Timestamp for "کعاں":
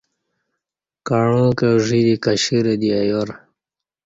1.07-1.51